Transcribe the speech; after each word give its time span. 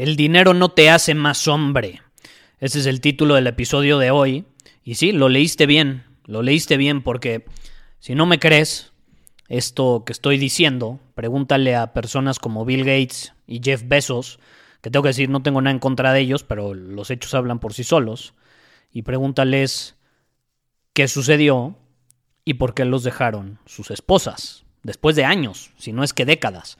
El 0.00 0.16
dinero 0.16 0.54
no 0.54 0.70
te 0.70 0.88
hace 0.88 1.14
más 1.14 1.46
hombre. 1.46 2.00
Ese 2.58 2.78
es 2.78 2.86
el 2.86 3.02
título 3.02 3.34
del 3.34 3.46
episodio 3.46 3.98
de 3.98 4.10
hoy. 4.10 4.46
Y 4.82 4.94
sí, 4.94 5.12
lo 5.12 5.28
leíste 5.28 5.66
bien, 5.66 6.04
lo 6.24 6.40
leíste 6.40 6.78
bien 6.78 7.02
porque 7.02 7.44
si 7.98 8.14
no 8.14 8.24
me 8.24 8.38
crees 8.38 8.92
esto 9.48 10.04
que 10.06 10.12
estoy 10.12 10.38
diciendo, 10.38 11.00
pregúntale 11.14 11.76
a 11.76 11.92
personas 11.92 12.38
como 12.38 12.64
Bill 12.64 12.86
Gates 12.86 13.34
y 13.46 13.60
Jeff 13.62 13.82
Bezos, 13.84 14.38
que 14.80 14.90
tengo 14.90 15.02
que 15.02 15.10
decir, 15.10 15.28
no 15.28 15.42
tengo 15.42 15.60
nada 15.60 15.72
en 15.72 15.80
contra 15.80 16.14
de 16.14 16.20
ellos, 16.20 16.44
pero 16.44 16.72
los 16.72 17.10
hechos 17.10 17.34
hablan 17.34 17.58
por 17.58 17.74
sí 17.74 17.84
solos, 17.84 18.32
y 18.90 19.02
pregúntales 19.02 19.96
qué 20.94 21.08
sucedió 21.08 21.76
y 22.46 22.54
por 22.54 22.72
qué 22.72 22.86
los 22.86 23.02
dejaron 23.02 23.58
sus 23.66 23.90
esposas, 23.90 24.64
después 24.82 25.14
de 25.14 25.26
años, 25.26 25.72
si 25.76 25.92
no 25.92 26.04
es 26.04 26.14
que 26.14 26.24
décadas. 26.24 26.78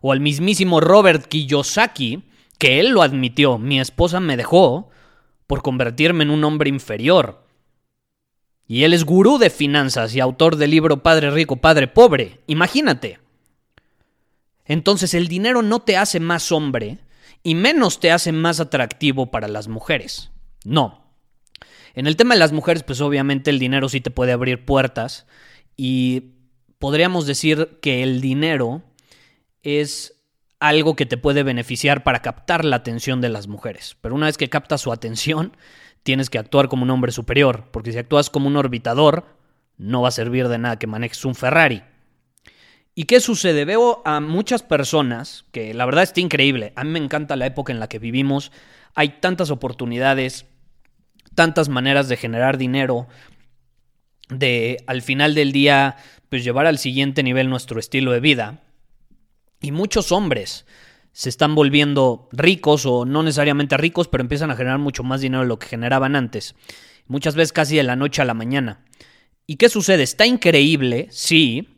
O 0.00 0.10
al 0.10 0.20
mismísimo 0.20 0.80
Robert 0.80 1.26
Kiyosaki, 1.26 2.31
que 2.62 2.78
él 2.78 2.90
lo 2.90 3.02
admitió, 3.02 3.58
mi 3.58 3.80
esposa 3.80 4.20
me 4.20 4.36
dejó 4.36 4.88
por 5.48 5.62
convertirme 5.62 6.22
en 6.22 6.30
un 6.30 6.44
hombre 6.44 6.68
inferior. 6.68 7.44
Y 8.68 8.84
él 8.84 8.94
es 8.94 9.02
gurú 9.02 9.38
de 9.38 9.50
finanzas 9.50 10.14
y 10.14 10.20
autor 10.20 10.54
del 10.54 10.70
libro 10.70 11.02
Padre 11.02 11.32
Rico, 11.32 11.56
Padre 11.56 11.88
Pobre. 11.88 12.38
Imagínate. 12.46 13.18
Entonces 14.64 15.12
el 15.14 15.26
dinero 15.26 15.62
no 15.62 15.80
te 15.80 15.96
hace 15.96 16.20
más 16.20 16.52
hombre 16.52 17.00
y 17.42 17.56
menos 17.56 17.98
te 17.98 18.12
hace 18.12 18.30
más 18.30 18.60
atractivo 18.60 19.32
para 19.32 19.48
las 19.48 19.66
mujeres. 19.66 20.30
No. 20.64 21.02
En 21.94 22.06
el 22.06 22.14
tema 22.14 22.36
de 22.36 22.38
las 22.38 22.52
mujeres, 22.52 22.84
pues 22.84 23.00
obviamente 23.00 23.50
el 23.50 23.58
dinero 23.58 23.88
sí 23.88 24.00
te 24.00 24.12
puede 24.12 24.30
abrir 24.30 24.64
puertas 24.64 25.26
y 25.76 26.36
podríamos 26.78 27.26
decir 27.26 27.80
que 27.82 28.04
el 28.04 28.20
dinero 28.20 28.84
es 29.64 30.21
algo 30.62 30.94
que 30.94 31.06
te 31.06 31.16
puede 31.16 31.42
beneficiar 31.42 32.04
para 32.04 32.22
captar 32.22 32.64
la 32.64 32.76
atención 32.76 33.20
de 33.20 33.28
las 33.28 33.48
mujeres. 33.48 33.96
Pero 34.00 34.14
una 34.14 34.26
vez 34.26 34.38
que 34.38 34.48
captas 34.48 34.80
su 34.80 34.92
atención, 34.92 35.56
tienes 36.04 36.30
que 36.30 36.38
actuar 36.38 36.68
como 36.68 36.84
un 36.84 36.90
hombre 36.90 37.10
superior, 37.10 37.68
porque 37.72 37.90
si 37.90 37.98
actúas 37.98 38.30
como 38.30 38.46
un 38.46 38.56
orbitador, 38.56 39.26
no 39.76 40.02
va 40.02 40.08
a 40.08 40.12
servir 40.12 40.46
de 40.46 40.58
nada 40.58 40.78
que 40.78 40.86
manejes 40.86 41.24
un 41.24 41.34
Ferrari. 41.34 41.82
¿Y 42.94 43.04
qué 43.04 43.18
sucede? 43.18 43.64
Veo 43.64 44.02
a 44.04 44.20
muchas 44.20 44.62
personas 44.62 45.46
que 45.50 45.74
la 45.74 45.84
verdad 45.84 46.04
está 46.04 46.20
increíble. 46.20 46.72
A 46.76 46.84
mí 46.84 46.90
me 46.90 47.00
encanta 47.00 47.34
la 47.34 47.46
época 47.46 47.72
en 47.72 47.80
la 47.80 47.88
que 47.88 47.98
vivimos. 47.98 48.52
Hay 48.94 49.20
tantas 49.20 49.50
oportunidades, 49.50 50.46
tantas 51.34 51.68
maneras 51.70 52.08
de 52.08 52.16
generar 52.16 52.56
dinero, 52.56 53.08
de 54.28 54.76
al 54.86 55.02
final 55.02 55.34
del 55.34 55.50
día, 55.50 55.96
pues 56.28 56.44
llevar 56.44 56.66
al 56.66 56.78
siguiente 56.78 57.24
nivel 57.24 57.50
nuestro 57.50 57.80
estilo 57.80 58.12
de 58.12 58.20
vida. 58.20 58.62
Y 59.62 59.72
muchos 59.72 60.12
hombres 60.12 60.66
se 61.12 61.28
están 61.28 61.54
volviendo 61.54 62.28
ricos 62.32 62.84
o 62.84 63.04
no 63.04 63.22
necesariamente 63.22 63.76
ricos, 63.76 64.08
pero 64.08 64.22
empiezan 64.22 64.50
a 64.50 64.56
generar 64.56 64.78
mucho 64.78 65.04
más 65.04 65.20
dinero 65.20 65.42
de 65.42 65.48
lo 65.48 65.58
que 65.58 65.68
generaban 65.68 66.16
antes. 66.16 66.54
Muchas 67.06 67.34
veces 67.34 67.52
casi 67.52 67.76
de 67.76 67.82
la 67.82 67.96
noche 67.96 68.20
a 68.20 68.26
la 68.26 68.34
mañana. 68.34 68.84
¿Y 69.46 69.56
qué 69.56 69.68
sucede? 69.68 70.02
Está 70.02 70.26
increíble, 70.26 71.08
sí, 71.10 71.68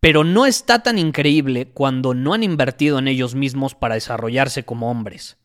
pero 0.00 0.22
no 0.22 0.44
está 0.44 0.82
tan 0.82 0.98
increíble 0.98 1.70
cuando 1.72 2.12
no 2.12 2.34
han 2.34 2.42
invertido 2.42 2.98
en 2.98 3.08
ellos 3.08 3.34
mismos 3.34 3.74
para 3.74 3.94
desarrollarse 3.94 4.64
como 4.64 4.90
hombres. 4.90 5.38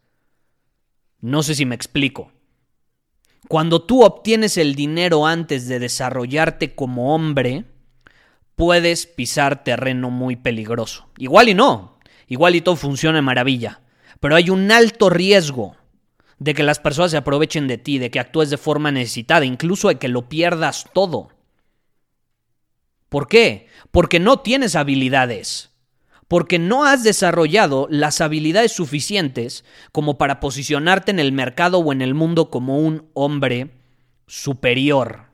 No 1.22 1.44
sé 1.44 1.56
si 1.56 1.66
me 1.66 1.76
explico. 1.76 2.34
Cuando 3.48 3.82
tú 3.82 4.04
obtienes 4.04 4.58
el 4.58 4.76
dinero 4.76 5.26
antes 5.26 5.70
de 5.70 5.80
desarrollarte 5.80 6.76
como 6.76 7.16
hombre, 7.16 7.66
puedes 8.60 9.08
pisar 9.08 9.64
terreno 9.64 10.10
muy 10.10 10.36
peligroso. 10.36 11.08
Igual 11.18 11.48
y 11.48 11.54
no, 11.54 11.98
igual 12.28 12.58
y 12.58 12.62
todo 12.62 12.76
funciona 12.76 13.16
de 13.16 13.22
maravilla, 13.22 13.80
pero 14.20 14.36
hay 14.36 14.50
un 14.50 14.70
alto 14.70 15.10
riesgo 15.10 15.78
de 16.40 16.54
que 16.54 16.64
las 16.64 16.78
personas 16.78 17.12
se 17.12 17.18
aprovechen 17.18 17.70
de 17.70 17.78
ti, 17.78 18.00
de 18.00 18.12
que 18.12 18.20
actúes 18.20 18.50
de 18.50 18.58
forma 18.58 18.92
necesitada, 18.92 19.46
incluso 19.46 19.88
de 19.88 19.96
que 19.96 20.10
lo 20.10 20.28
pierdas 20.28 20.88
todo. 20.94 21.30
¿Por 23.08 23.30
qué? 23.30 23.68
Porque 23.92 24.20
no 24.20 24.42
tienes 24.42 24.76
habilidades, 24.76 25.70
porque 26.28 26.60
no 26.60 26.84
has 26.84 27.02
desarrollado 27.06 27.88
las 27.90 28.20
habilidades 28.20 28.74
suficientes 28.74 29.64
como 29.94 30.18
para 30.18 30.42
posicionarte 30.42 31.12
en 31.12 31.20
el 31.20 31.32
mercado 31.32 31.80
o 31.80 31.94
en 31.94 32.02
el 32.02 32.14
mundo 32.14 32.50
como 32.50 32.78
un 32.78 33.10
hombre 33.14 33.72
superior. 34.28 35.29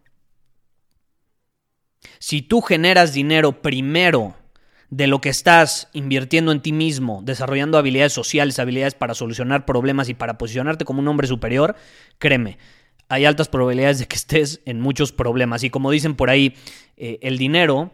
Si 2.19 2.41
tú 2.41 2.61
generas 2.61 3.13
dinero 3.13 3.61
primero 3.61 4.35
de 4.89 5.07
lo 5.07 5.19
que 5.21 5.29
estás 5.29 5.89
invirtiendo 5.93 6.51
en 6.51 6.61
ti 6.61 6.71
mismo, 6.71 7.21
desarrollando 7.23 7.77
habilidades 7.77 8.13
sociales, 8.13 8.59
habilidades 8.59 8.95
para 8.95 9.13
solucionar 9.13 9.65
problemas 9.65 10.09
y 10.09 10.13
para 10.13 10.37
posicionarte 10.37 10.85
como 10.85 10.99
un 10.99 11.07
hombre 11.07 11.27
superior, 11.27 11.75
créeme, 12.17 12.57
hay 13.09 13.25
altas 13.25 13.49
probabilidades 13.49 13.99
de 13.99 14.07
que 14.07 14.15
estés 14.15 14.61
en 14.65 14.79
muchos 14.79 15.11
problemas. 15.11 15.63
Y 15.63 15.69
como 15.69 15.91
dicen 15.91 16.15
por 16.15 16.29
ahí, 16.29 16.55
eh, 16.97 17.19
el 17.21 17.37
dinero 17.37 17.91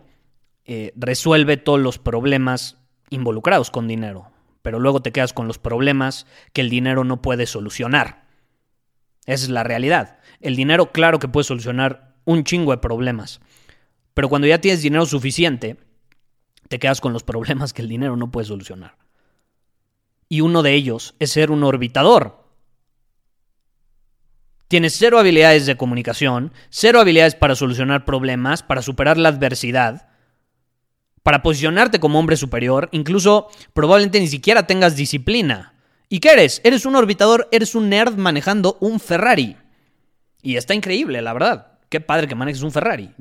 eh, 0.66 0.94
resuelve 0.96 1.58
todos 1.58 1.80
los 1.80 1.98
problemas 1.98 2.78
involucrados 3.10 3.72
con 3.72 3.88
dinero, 3.88 4.32
pero 4.62 4.80
luego 4.80 5.02
te 5.02 5.12
quedas 5.12 5.34
con 5.34 5.48
los 5.48 5.58
problemas 5.58 6.28
que 6.54 6.62
el 6.62 6.70
dinero 6.70 7.04
no 7.04 7.22
puede 7.22 7.46
solucionar. 7.46 8.26
Esa 9.26 9.46
es 9.46 9.50
la 9.50 9.64
realidad. 9.64 10.20
El 10.40 10.56
dinero, 10.56 10.92
claro 10.92 11.20
que 11.20 11.28
puede 11.28 11.44
solucionar 11.44 12.16
un 12.26 12.44
chingo 12.44 12.72
de 12.72 12.78
problemas, 12.78 13.42
pero 14.14 14.30
cuando 14.30 14.48
ya 14.48 14.62
tienes 14.62 14.82
dinero 14.82 15.06
suficiente, 15.06 15.78
te 16.68 16.80
quedas 16.80 17.02
con 17.02 17.14
los 17.14 17.24
problemas 17.24 17.74
que 17.74 17.82
el 17.82 17.90
dinero 17.90 18.16
no 18.16 18.32
puede 18.32 18.48
solucionar. 18.48 18.98
Y 20.30 20.42
uno 20.42 20.64
de 20.64 20.74
ellos 20.74 21.16
es 21.20 21.32
ser 21.32 21.52
un 21.52 21.64
orbitador. 21.64 22.48
Tienes 24.70 24.96
cero 24.98 25.20
habilidades 25.20 25.66
de 25.66 25.76
comunicación, 25.76 26.54
cero 26.70 27.02
habilidades 27.02 27.36
para 27.36 27.56
solucionar 27.56 28.06
problemas, 28.06 28.64
para 28.64 28.82
superar 28.82 29.18
la 29.18 29.28
adversidad, 29.28 30.08
para 31.24 31.44
posicionarte 31.44 32.00
como 32.00 32.20
hombre 32.20 32.38
superior, 32.38 32.88
incluso 32.94 33.50
probablemente 33.74 34.22
ni 34.22 34.28
siquiera 34.28 34.66
tengas 34.66 34.96
disciplina. 34.96 35.74
¿Y 36.08 36.20
qué 36.20 36.32
eres? 36.32 36.62
Eres 36.64 36.86
un 36.86 36.96
orbitador, 36.96 37.50
eres 37.52 37.76
un 37.76 37.90
nerd 37.90 38.16
manejando 38.16 38.78
un 38.80 39.00
Ferrari. 39.00 39.58
Y 40.42 40.56
está 40.56 40.74
increíble, 40.74 41.22
la 41.22 41.34
verdad. 41.34 41.80
Qué 41.90 42.00
padre 42.00 42.28
que 42.28 42.36
manejes 42.36 42.64
un 42.64 42.72
Ferrari. 42.72 43.14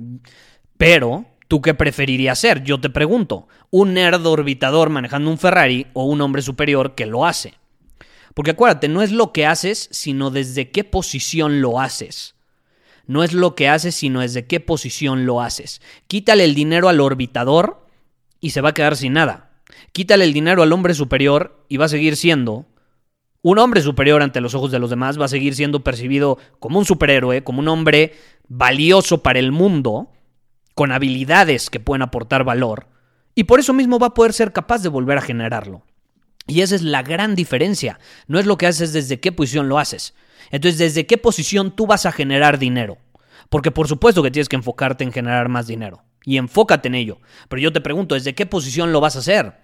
Pero, 0.80 1.26
¿tú 1.46 1.60
qué 1.60 1.74
preferirías 1.74 2.38
ser? 2.38 2.64
Yo 2.64 2.80
te 2.80 2.88
pregunto, 2.88 3.48
¿un 3.68 3.92
nerd 3.92 4.24
orbitador 4.24 4.88
manejando 4.88 5.30
un 5.30 5.36
Ferrari 5.36 5.88
o 5.92 6.04
un 6.04 6.22
hombre 6.22 6.40
superior 6.40 6.94
que 6.94 7.04
lo 7.04 7.26
hace? 7.26 7.52
Porque 8.32 8.52
acuérdate, 8.52 8.88
no 8.88 9.02
es 9.02 9.12
lo 9.12 9.30
que 9.30 9.44
haces, 9.44 9.90
sino 9.92 10.30
desde 10.30 10.70
qué 10.70 10.82
posición 10.82 11.60
lo 11.60 11.80
haces. 11.80 12.34
No 13.06 13.22
es 13.22 13.34
lo 13.34 13.54
que 13.54 13.68
haces, 13.68 13.94
sino 13.94 14.22
desde 14.22 14.46
qué 14.46 14.58
posición 14.58 15.26
lo 15.26 15.42
haces. 15.42 15.82
Quítale 16.06 16.44
el 16.44 16.54
dinero 16.54 16.88
al 16.88 17.00
orbitador 17.00 17.86
y 18.40 18.50
se 18.50 18.62
va 18.62 18.70
a 18.70 18.74
quedar 18.74 18.96
sin 18.96 19.12
nada. 19.12 19.50
Quítale 19.92 20.24
el 20.24 20.32
dinero 20.32 20.62
al 20.62 20.72
hombre 20.72 20.94
superior 20.94 21.62
y 21.68 21.76
va 21.76 21.84
a 21.84 21.90
seguir 21.90 22.16
siendo 22.16 22.64
un 23.42 23.58
hombre 23.58 23.82
superior 23.82 24.22
ante 24.22 24.40
los 24.40 24.54
ojos 24.54 24.70
de 24.70 24.78
los 24.78 24.88
demás, 24.88 25.20
va 25.20 25.26
a 25.26 25.28
seguir 25.28 25.54
siendo 25.54 25.84
percibido 25.84 26.38
como 26.58 26.78
un 26.78 26.86
superhéroe, 26.86 27.44
como 27.44 27.60
un 27.60 27.68
hombre 27.68 28.14
valioso 28.48 29.22
para 29.22 29.40
el 29.40 29.52
mundo, 29.52 30.08
con 30.80 30.92
habilidades 30.92 31.68
que 31.68 31.78
pueden 31.78 32.00
aportar 32.00 32.42
valor, 32.42 32.86
y 33.34 33.44
por 33.44 33.60
eso 33.60 33.74
mismo 33.74 33.98
va 33.98 34.06
a 34.06 34.14
poder 34.14 34.32
ser 34.32 34.50
capaz 34.50 34.82
de 34.82 34.88
volver 34.88 35.18
a 35.18 35.20
generarlo. 35.20 35.84
Y 36.46 36.62
esa 36.62 36.74
es 36.74 36.80
la 36.80 37.02
gran 37.02 37.34
diferencia. 37.34 38.00
No 38.28 38.38
es 38.38 38.46
lo 38.46 38.56
que 38.56 38.66
haces 38.66 38.94
desde 38.94 39.20
qué 39.20 39.30
posición 39.30 39.68
lo 39.68 39.78
haces. 39.78 40.14
Entonces, 40.50 40.78
¿desde 40.78 41.06
qué 41.06 41.18
posición 41.18 41.76
tú 41.76 41.86
vas 41.86 42.06
a 42.06 42.12
generar 42.12 42.58
dinero? 42.58 42.96
Porque 43.50 43.70
por 43.70 43.88
supuesto 43.88 44.22
que 44.22 44.30
tienes 44.30 44.48
que 44.48 44.56
enfocarte 44.56 45.04
en 45.04 45.12
generar 45.12 45.50
más 45.50 45.66
dinero. 45.66 46.02
Y 46.24 46.38
enfócate 46.38 46.88
en 46.88 46.94
ello. 46.94 47.20
Pero 47.50 47.60
yo 47.60 47.74
te 47.74 47.82
pregunto, 47.82 48.14
¿desde 48.14 48.34
qué 48.34 48.46
posición 48.46 48.90
lo 48.90 49.02
vas 49.02 49.16
a 49.16 49.18
hacer? 49.18 49.60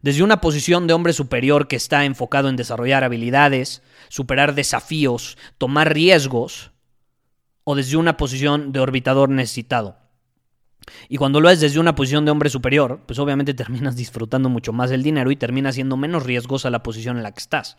Desde 0.00 0.22
una 0.22 0.40
posición 0.40 0.86
de 0.86 0.94
hombre 0.94 1.12
superior 1.12 1.68
que 1.68 1.76
está 1.76 2.06
enfocado 2.06 2.48
en 2.48 2.56
desarrollar 2.56 3.04
habilidades, 3.04 3.82
superar 4.08 4.54
desafíos, 4.54 5.36
tomar 5.58 5.92
riesgos, 5.92 6.70
o 7.64 7.74
desde 7.74 7.98
una 7.98 8.16
posición 8.16 8.72
de 8.72 8.80
orbitador 8.80 9.28
necesitado. 9.28 10.05
Y 11.08 11.16
cuando 11.16 11.40
lo 11.40 11.48
haces 11.48 11.60
desde 11.60 11.80
una 11.80 11.94
posición 11.94 12.24
de 12.24 12.30
hombre 12.30 12.50
superior, 12.50 13.00
pues 13.06 13.18
obviamente 13.18 13.54
terminas 13.54 13.96
disfrutando 13.96 14.48
mucho 14.48 14.72
más 14.72 14.90
el 14.90 15.02
dinero 15.02 15.30
y 15.30 15.36
terminas 15.36 15.74
siendo 15.74 15.96
menos 15.96 16.24
riesgosa 16.24 16.70
la 16.70 16.82
posición 16.82 17.16
en 17.16 17.22
la 17.22 17.32
que 17.32 17.40
estás. 17.40 17.76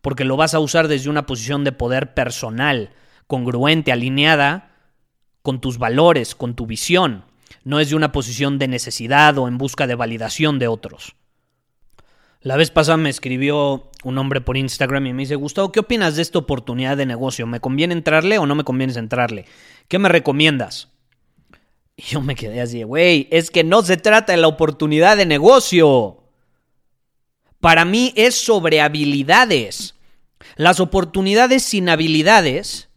Porque 0.00 0.24
lo 0.24 0.36
vas 0.36 0.54
a 0.54 0.60
usar 0.60 0.88
desde 0.88 1.10
una 1.10 1.26
posición 1.26 1.64
de 1.64 1.72
poder 1.72 2.14
personal, 2.14 2.90
congruente, 3.26 3.92
alineada 3.92 4.70
con 5.42 5.60
tus 5.60 5.78
valores, 5.78 6.34
con 6.34 6.54
tu 6.54 6.66
visión. 6.66 7.24
No 7.64 7.80
es 7.80 7.90
de 7.90 7.96
una 7.96 8.12
posición 8.12 8.58
de 8.58 8.68
necesidad 8.68 9.36
o 9.38 9.48
en 9.48 9.58
busca 9.58 9.86
de 9.86 9.94
validación 9.94 10.58
de 10.58 10.68
otros. 10.68 11.16
La 12.40 12.56
vez 12.56 12.70
pasada 12.70 12.96
me 12.96 13.10
escribió 13.10 13.90
un 14.04 14.16
hombre 14.16 14.40
por 14.40 14.56
Instagram 14.56 15.06
y 15.06 15.12
me 15.12 15.22
dice, 15.22 15.34
Gustavo, 15.34 15.72
¿qué 15.72 15.80
opinas 15.80 16.14
de 16.14 16.22
esta 16.22 16.38
oportunidad 16.38 16.96
de 16.96 17.04
negocio? 17.04 17.46
¿Me 17.48 17.58
conviene 17.58 17.94
entrarle 17.94 18.38
o 18.38 18.46
no 18.46 18.54
me 18.54 18.62
conviene 18.62 18.92
entrarle? 18.96 19.44
¿Qué 19.88 19.98
me 19.98 20.08
recomiendas? 20.08 20.88
Y 21.98 22.02
yo 22.02 22.20
me 22.20 22.36
quedé 22.36 22.60
así, 22.60 22.84
güey, 22.84 23.26
es 23.32 23.50
que 23.50 23.64
no 23.64 23.82
se 23.82 23.96
trata 23.96 24.32
de 24.32 24.38
la 24.38 24.46
oportunidad 24.46 25.16
de 25.16 25.26
negocio. 25.26 26.22
Para 27.58 27.84
mí 27.84 28.12
es 28.14 28.36
sobre 28.36 28.80
habilidades. 28.80 29.96
Las 30.54 30.78
oportunidades 30.78 31.64
sin 31.64 31.88
habilidades 31.88 32.88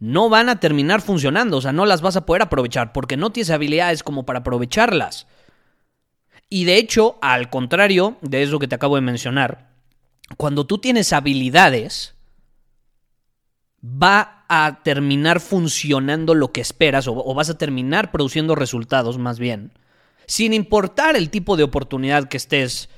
no 0.00 0.28
van 0.28 0.50
a 0.50 0.60
terminar 0.60 1.00
funcionando, 1.00 1.56
o 1.56 1.60
sea, 1.62 1.72
no 1.72 1.86
las 1.86 2.02
vas 2.02 2.16
a 2.16 2.26
poder 2.26 2.42
aprovechar 2.42 2.92
porque 2.92 3.16
no 3.16 3.30
tienes 3.32 3.48
habilidades 3.48 4.02
como 4.02 4.26
para 4.26 4.40
aprovecharlas. 4.40 5.26
Y 6.50 6.64
de 6.64 6.76
hecho, 6.76 7.16
al 7.22 7.48
contrario 7.48 8.18
de 8.20 8.42
eso 8.42 8.58
que 8.58 8.68
te 8.68 8.74
acabo 8.74 8.96
de 8.96 9.02
mencionar, 9.02 9.70
cuando 10.36 10.66
tú 10.66 10.76
tienes 10.76 11.14
habilidades, 11.14 12.14
va 13.82 14.39
a 14.52 14.80
terminar 14.82 15.38
funcionando 15.38 16.34
lo 16.34 16.50
que 16.50 16.60
esperas 16.60 17.06
o, 17.06 17.34
vas 17.34 17.50
a 17.50 17.56
terminar 17.56 18.10
produciendo 18.10 18.56
resultados 18.56 19.16
más 19.16 19.38
bien, 19.38 19.72
sin 20.26 20.52
importar 20.52 21.16
el 21.16 21.30
tipo 21.30 21.56
de 21.56 21.62
oportunidad 21.62 22.28
que 22.28 22.36
estés 22.36 22.88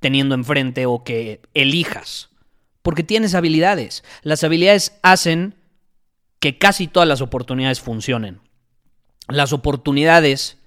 teniendo 0.00 0.34
enfrente 0.34 0.84
o 0.84 1.04
que 1.04 1.40
elijas, 1.54 2.28
porque 2.82 3.02
tienes 3.02 3.34
habilidades. 3.34 4.04
Las 4.20 4.44
habilidades 4.44 4.98
hacen 5.02 5.54
que 6.40 6.58
casi 6.58 6.88
todas 6.88 7.08
las 7.08 7.22
oportunidades 7.22 7.80
funcionen. 7.80 8.40
Las 9.28 9.54
oportunidades 9.54 10.58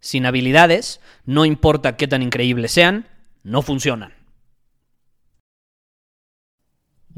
sin 0.00 0.24
habilidades, 0.24 1.00
no 1.26 1.44
importa 1.44 1.98
qué 1.98 2.08
tan 2.08 2.22
increíbles 2.22 2.72
sean, 2.72 3.06
no 3.42 3.60
funcionan. 3.60 4.14